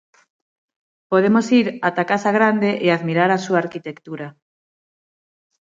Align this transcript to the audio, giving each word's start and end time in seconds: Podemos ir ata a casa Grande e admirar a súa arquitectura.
Podemos 1.11 1.47
ir 1.59 1.67
ata 1.87 2.01
a 2.05 2.09
casa 2.11 2.31
Grande 2.37 2.71
e 2.85 2.87
admirar 2.89 3.29
a 3.33 3.41
súa 3.45 3.61
arquitectura. 3.63 4.27